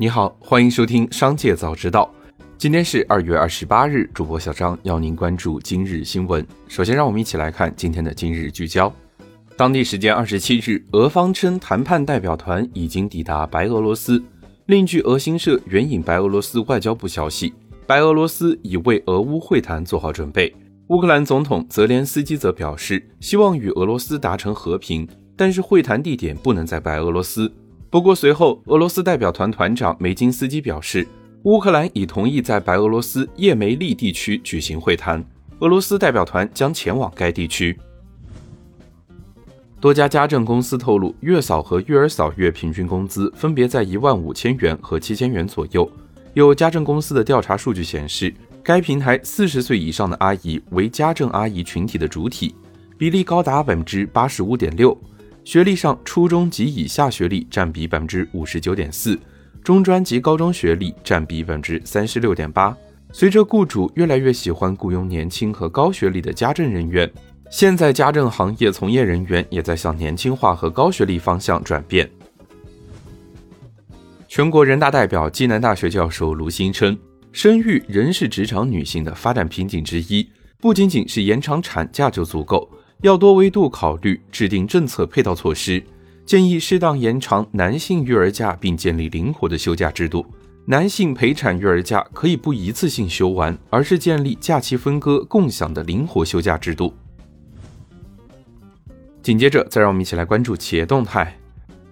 [0.00, 2.10] 你好，欢迎收听《商界早知道》。
[2.56, 6.42] 今天是二月二十八日，主播小张邀您关注今日新闻。
[6.68, 8.90] 首先，让我们一起来看今天的今日聚焦。
[9.58, 14.24] 当地时间二十七日，俄方称谈判代表团已经抵达白俄罗斯。
[14.64, 17.52] 另据俄新社援引白俄罗斯外交部消息，
[17.86, 20.50] 白俄罗斯已为俄乌会谈做好准备。
[20.86, 25.06] 乌克兰总统泽连斯基则表示，希望与俄罗斯达成和平，
[25.36, 27.52] 但是会谈地点不能在白俄罗斯。
[27.90, 31.04] 不过，随后俄罗斯代表团团长梅金斯基表示，
[31.42, 35.24] 乌克兰已同意在白俄罗斯叶梅利地区举行会谈，
[35.58, 37.76] 俄罗斯代表团将前往该地区。
[39.80, 45.90] 多家家政公司透露，月嫂和育儿嫂月平均工资分别在一万五千元和七千元左右。
[46.34, 48.32] 有家政公司的调查数据显示，
[48.62, 52.54] 该平台四十岁以上的阿姨为家政阿姨群体的主体，
[52.96, 54.96] 比例高达百分之八十五点六。
[55.50, 59.18] 学历上，初中及以下学历占比百分之五十九点四，
[59.64, 62.72] 中专及高中学历占比百分之三十六点八。
[63.10, 67.10] 随着雇主越来越喜欢雇佣年轻和高学历的家政人员，
[67.50, 72.08] 现在家政行业从业人员也在向年轻化和高学历方向转变。
[74.28, 76.96] 全国人大代表、暨南大学教授卢新称，
[77.32, 80.30] 生育仍是职场女性的发展瓶颈之一，
[80.60, 82.70] 不仅仅是延长产假就足够。
[83.02, 85.82] 要多维度考虑，制定政策配套措施，
[86.26, 90.26] 建议适当延长男性育儿假，并建立灵活的休假制度。
[90.66, 96.92] 男性陪产育儿假可以不一次性休完，而是建立假期分割、共享的灵活休假制度。
[99.22, 101.38] 紧接着，再让我们一起来关注企业动态。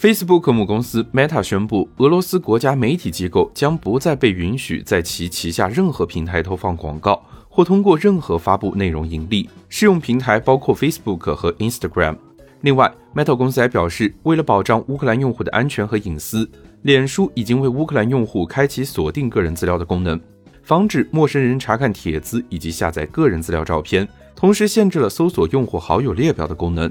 [0.00, 7.22] Facebook 母公司 Meta 宣布，俄罗斯国家媒体机构将不再被允许在其旗下任何平台投放广告。
[7.54, 12.16] 或通过任何发布内容盈利，适用平台包括 Facebook 和 Instagram。
[12.62, 16.50] 另外，Meta 公司还表示，为了保障乌克兰用户的安全和隐私，
[16.82, 20.20] 脸书已经为乌克兰用户开启锁定个人资料的功能，
[20.64, 26.90] 防止陌生人查看帖子以及下载个人资料照片，同时限制了搜索用户好友列表的功能。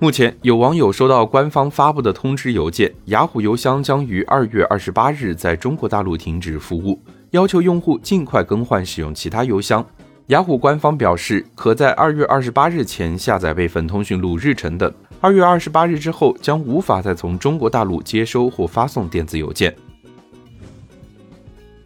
[0.00, 7.00] 目前，有网友收到官方发布的通知邮件，雅虎邮箱将于二月二十八日在中国大陆停止服务。
[7.32, 9.84] 要求用户尽快更换使用其他邮箱。
[10.26, 14.92] 雅虎官方表示，可在二月二十八日前下载备份通讯录、日程等。
[15.18, 19.74] 二月二十八日之后，将无法再从中国大陆接收或发送电子邮件。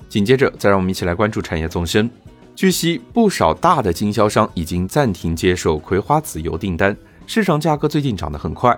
[0.08, 2.10] 紧接着，再让我们一起来关注产业纵深。
[2.56, 8.76] 据悉，不少大的经销商已经暂停接受葵花籽油订单，市场价格最近涨得很快。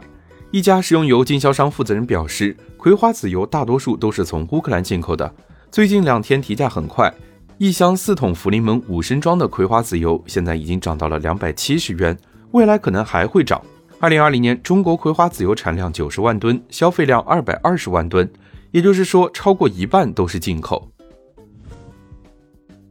[0.51, 5.33] 一家食用油经销商负责人表示，葵花籽油大多数都是从乌克兰进口的。
[5.71, 7.13] 最近两天提价很快，
[7.59, 12.17] 一箱四桶福临门五升装的葵花籽油现在已经涨到了两百七十元，
[12.53, 13.61] 未来可能还会涨。
[14.01, 18.29] 二零二零年中国葵花籽油产量九十万吨，消费量二百二十万吨，
[18.71, 20.89] 也就是说超过一半都是进口。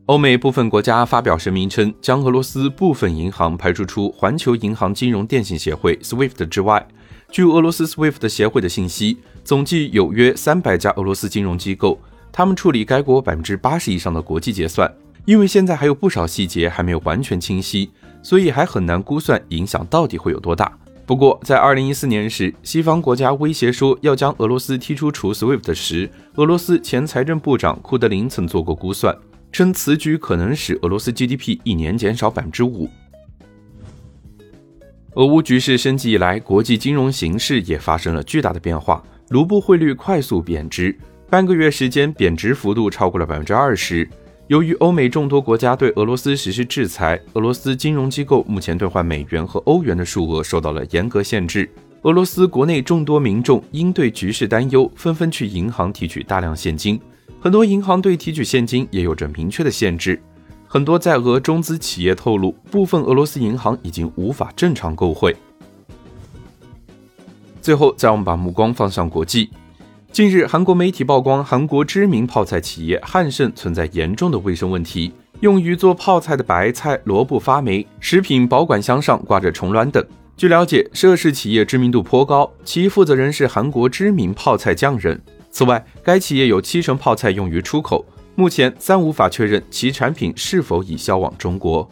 [0.05, 6.87] 欧美部分国家发表声明称，将俄罗斯部分银行排除出环球银行金融电信协会 （SWIFT） 之外。
[7.29, 11.99] 据俄罗斯 SWIFT 协会的信息，总计有约三百家俄罗斯金融机构。
[12.37, 14.87] 他们处理该国百分之八十以上的国际结算，
[15.25, 17.89] 因为现在还有不少细节还没有完全清晰，
[18.21, 20.71] 所以还很难估算影响到底会有多大。
[21.07, 29.17] 不过，在二零一四年时，西方国家威胁说要将俄罗斯踢出除 SWIFT 时，俄罗斯前财政部长库德林曾做过估算，
[29.51, 32.87] 称此举可能使俄罗斯 GDP 一年减少百分之五。
[35.15, 40.95] 俄乌局势升级以来，国际金融形势也发生了巨大的变化，卢布汇率快速贬值。
[41.29, 44.07] 半个月时间，贬值幅度超过了百分之二十。
[44.47, 51.69] 由于欧美众多国家对俄罗斯实施制裁，俄罗斯金融机构目前兑换美元和欧元的数额受到了严格限制。
[52.03, 56.97] 俄罗斯国内众多民众因对局势担忧，纷纷去银行提取大量现金。
[57.41, 60.17] 很多银行对提取现金也有着明确的限制。
[60.65, 65.35] 很多在俄中资企业透露，部分俄罗斯银行已经无法正常购汇。
[67.61, 69.49] 最后，再让我们把目光放向国际。
[70.17, 80.03] 近日，韩国媒体曝光韩国知名泡菜企业汉盛存在严重的卫生问题，用于做泡菜的白菜、萝卜发霉，食品保管箱上挂着虫卵等。
[80.35, 85.21] 据了解，涉事企业知名度颇高，其负责人是韩国知名泡菜匠人。
[85.51, 88.03] 此外，该企业有七成泡菜用于出口，
[88.33, 91.87] 目前暂无法确认其产品是否已销往中国。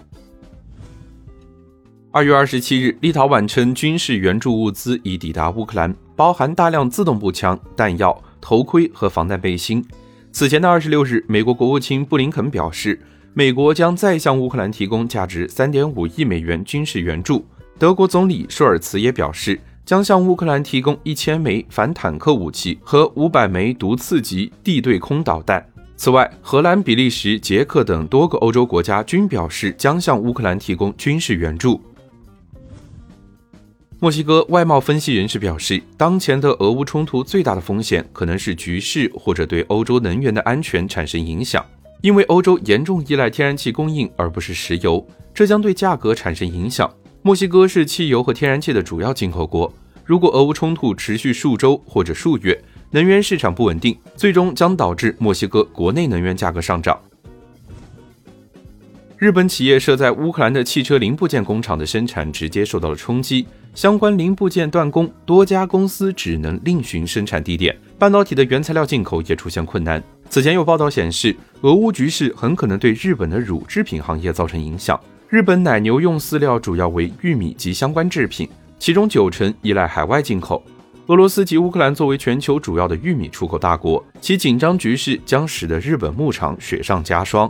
[2.10, 5.96] 二月二十七日，立陶宛称军事援助物资已抵达乌克兰。
[6.16, 9.86] 包含大量自动步枪、弹药、头盔和防弹背心。
[10.32, 13.00] 此前的二十六日，美国国务卿布林肯表示，
[13.34, 17.46] 美国将再向乌克兰提供价值三点五亿美元军事援助。
[17.78, 25.66] 德国总理舒尔茨也表示，将向乌克兰提供一千枚反坦克武器和五百枚毒刺级地对空导弹。
[25.98, 31.80] 此外，荷兰、比利时、捷克等多个欧洲国家均表示将向乌克兰提供军事援助。
[34.06, 41.66] 墨西哥外贸分析人士表示，当前的俄乌冲突最大的风险可能是局势或者对欧洲能源的安全产生影响，
[42.04, 45.04] 因为欧洲严重依赖天然气供应而不是石油，
[45.34, 46.88] 这将对价格产生影响。
[47.24, 49.74] 墨西哥是汽油和天然气的主要进口国。
[50.04, 56.96] 如果俄乌冲突持续数周或者数月，能源市场不稳定，最终将导致墨西哥国内能源价格上涨。
[59.18, 70.04] 日本企业设在乌克兰的汽车零部件工厂的生产直接受到了冲击，相关零部件断供，多家公司只能另寻生产地点，半导体的原材料进口也出现困难。
[70.30, 75.00] 此前有报道显示，俄乌局势很可能对日本的乳制品行业造成影响。
[75.30, 80.62] 日本奶牛用饲料主要为玉米及相关制品，其中九成依赖海外进口。
[81.08, 87.50] 俄罗斯及乌克兰作为全球主要的玉米出口大国，其紧张局势将使得日本牧场雪上加霜。